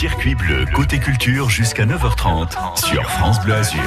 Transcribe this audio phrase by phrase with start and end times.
[0.00, 3.82] circuit bleu côté culture jusqu'à 9h30 sur France Bleu Azur.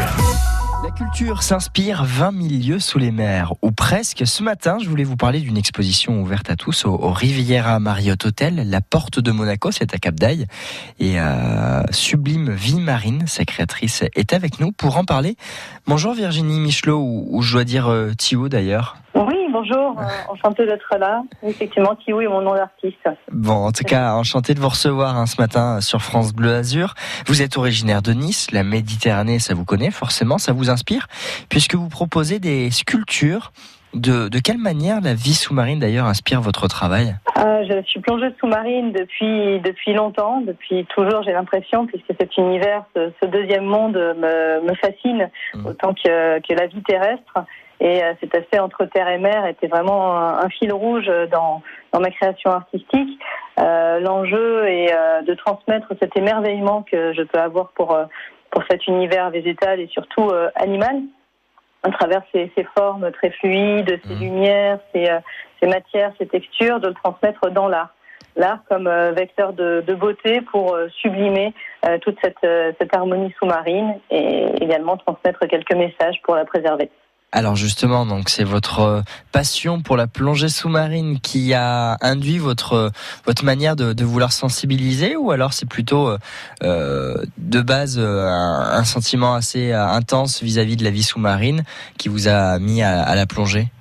[0.83, 4.21] La culture s'inspire 20 000 lieux sous les mers, ou presque.
[4.27, 8.69] Ce matin, je voulais vous parler d'une exposition ouverte à tous au, Riviera Marriott Hotel,
[8.69, 10.45] la porte de Monaco, c'est à Cap d'Aille.
[10.99, 15.35] Et euh, Sublime Vie Marine, sa créatrice, est avec nous pour en parler.
[15.87, 18.11] Bonjour Virginie Michelot, ou, je dois dire euh,
[18.49, 18.97] d'ailleurs.
[19.15, 21.23] Oui, bonjour, euh, enchanté d'être là.
[21.43, 23.07] Effectivement, Tiou est mon nom d'artiste.
[23.31, 26.95] Bon, en tout cas, enchanté de vous recevoir hein, ce matin sur France Bleu Azur.
[27.27, 31.07] Vous êtes originaire de Nice, la Méditerranée, ça vous connaît forcément, ça vous inspire,
[31.49, 33.53] puisque vous proposez des sculptures.
[33.93, 38.33] De, de quelle manière la vie sous-marine d'ailleurs inspire votre travail euh, Je suis plongeuse
[38.39, 44.67] sous-marine depuis depuis longtemps, depuis toujours j'ai l'impression, puisque cet univers, ce, deuxième monde me,
[44.67, 45.65] me fascine mmh.
[45.67, 47.45] autant que, que la vie terrestre.
[47.79, 51.99] Et euh, cet aspect entre terre et mer était vraiment un, fil rouge dans, dans
[51.99, 53.19] ma création artistique.
[53.59, 54.95] Euh, L'enjeu est
[55.27, 57.95] de transmettre cet émerveillement que je peux avoir pour,
[58.49, 61.01] pour cet univers végétal et surtout animal
[61.83, 64.19] à travers ces, ces, formes très fluides, ces mmh.
[64.19, 65.09] lumières, ces,
[65.61, 67.93] ces, matières, ces textures, de le transmettre dans l'art.
[68.35, 71.53] L'art comme vecteur de, de, beauté pour sublimer
[72.01, 72.39] toute cette,
[72.79, 76.89] cette harmonie sous-marine et également transmettre quelques messages pour la préserver.
[77.35, 82.91] Alors justement, donc c'est votre euh, passion pour la plongée sous-marine qui a induit votre
[83.25, 86.19] votre manière de, vouloir sensibiliser, ou alors c'est plutôt euh,
[86.61, 91.63] euh de base euh, un, sentiment assez intense vis-à-vis de la vie sous-marine
[91.97, 93.71] qui vous a mis à la plongée?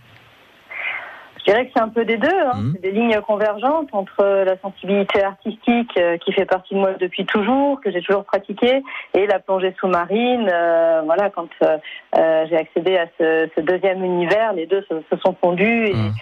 [1.45, 2.29] Je dirais que c'est un peu des deux.
[2.29, 2.55] Hein.
[2.55, 2.73] Mmh.
[2.75, 7.27] C'est des lignes convergentes entre la sensibilité artistique euh, qui fait partie de moi depuis
[7.27, 8.83] toujours, que j'ai toujours pratiqué,
[9.15, 10.49] et la plongée sous-marine.
[10.53, 11.79] Euh, voilà, quand euh,
[12.17, 15.95] euh, j'ai accédé à ce, ce, deuxième univers, les deux se, se sont fondus et
[15.95, 16.13] mmh.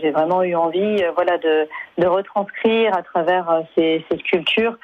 [0.00, 4.76] J'ai vraiment eu envie, voilà, de, de, retranscrire à travers ces, ces sculptures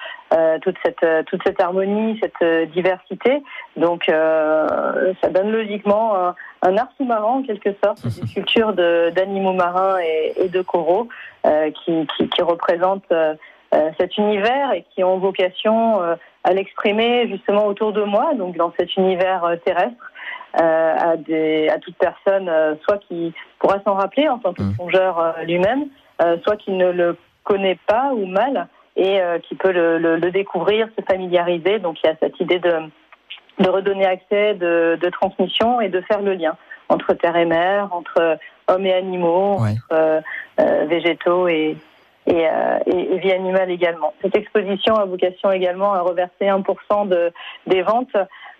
[0.62, 3.42] toute cette toute cette harmonie, cette diversité.
[3.77, 10.35] Donc, ça donne logiquement un art sous-marin en quelque sorte, des sculptures d'animaux marins et,
[10.36, 11.08] et, de coraux
[11.46, 13.35] euh, qui, qui, qui, représentent euh,
[13.74, 18.57] euh, cet univers et qui ont vocation euh, à l'exprimer justement autour de moi, donc
[18.57, 20.13] dans cet univers terrestre,
[20.55, 22.50] à, des, à toute personne,
[22.83, 24.74] soit qui pourra s'en rappeler en tant que mmh.
[24.74, 25.86] plongeur lui-même,
[26.42, 30.89] soit qui ne le connaît pas ou mal et qui peut le, le, le découvrir,
[30.98, 31.78] se familiariser.
[31.78, 32.72] Donc il y a cette idée de
[33.60, 36.56] de redonner accès, de, de, transmission et de faire le lien
[36.89, 40.20] entre terre et mer, entre hommes et animaux, entre euh,
[40.60, 41.77] euh, végétaux et,
[42.30, 44.14] et, euh, et, vie animale également.
[44.23, 47.33] Cette exposition a vocation également à reverser 1% de,
[47.67, 48.17] des ventes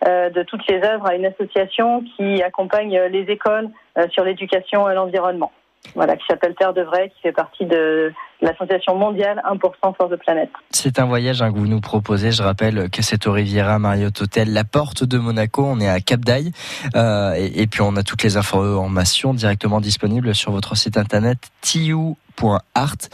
[0.07, 3.69] euh, de toutes les œuvres à une association qui accompagne les écoles
[4.13, 5.53] sur l'éducation et l'environnement
[5.95, 10.17] voilà, qui s'appelle Terre de Vrai, qui fait partie de l'association mondiale 1% Force de
[10.17, 10.51] Planète.
[10.71, 12.31] C'est un voyage hein, que vous nous proposez.
[12.31, 15.65] Je rappelle que c'est au Riviera Marriott Hotel, la porte de Monaco.
[15.65, 16.53] On est à Cap d'Aille.
[16.95, 21.39] Euh, et, et, puis on a toutes les informations directement disponibles sur votre site internet
[21.61, 23.09] tiu.art.